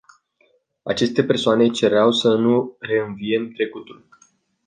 Aceste 0.85 1.23
persoane 1.25 1.69
cereau 1.69 2.11
să 2.11 2.35
nu 2.35 2.75
reînviem 2.79 3.51
trecutul. 3.51 4.07